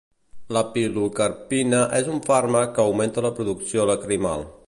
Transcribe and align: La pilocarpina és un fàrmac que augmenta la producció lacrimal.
La 0.55 0.61
pilocarpina 0.77 1.83
és 1.99 2.09
un 2.15 2.23
fàrmac 2.29 2.75
que 2.79 2.85
augmenta 2.87 3.27
la 3.29 3.33
producció 3.41 3.89
lacrimal. 3.93 4.47